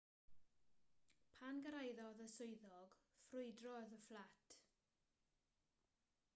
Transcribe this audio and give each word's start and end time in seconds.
pan 1.41 1.59
gyrhaeddodd 1.65 2.23
y 2.25 2.27
swyddog 2.33 2.97
ffrwydrodd 3.27 3.95
y 3.99 4.03
fflat 4.07 4.59